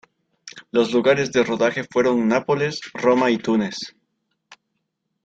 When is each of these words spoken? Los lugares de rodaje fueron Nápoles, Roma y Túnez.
Los 0.71 0.91
lugares 0.91 1.31
de 1.31 1.43
rodaje 1.43 1.83
fueron 1.83 2.27
Nápoles, 2.27 2.81
Roma 2.95 3.29
y 3.29 3.37
Túnez. 3.37 3.95